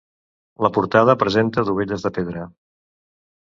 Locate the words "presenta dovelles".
1.23-2.07